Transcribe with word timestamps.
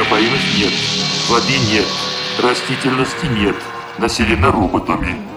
Ископаемых 0.00 0.40
нет. 0.56 0.72
Воды 1.28 1.58
нет. 1.70 1.84
Растительности 2.38 3.26
нет. 3.26 3.56
Населена 3.98 4.50
роботами. 4.50 5.29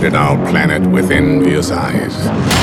Regarded 0.00 0.16
our 0.16 0.50
planet 0.50 0.86
with 0.92 1.10
envious 1.10 1.72
eyes. 1.72 2.57